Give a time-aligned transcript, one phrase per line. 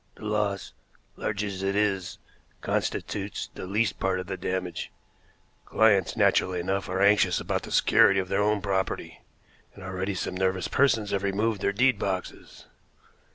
[0.15, 0.73] "The loss,
[1.15, 2.17] large as it is,
[2.61, 4.91] constitutes the least part of the damage.
[5.67, 9.21] Clients, naturally enough, are anxious about the security of their own property,
[9.75, 12.65] and already some nervous persons have removed their deed boxes."